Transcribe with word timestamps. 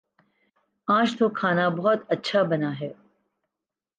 آج 0.87 1.15
تو 1.17 1.29
کھانا 1.29 1.67
بہت 1.69 1.99
اچھا 2.09 2.43
بنا 2.43 2.79
ہے 2.79 2.91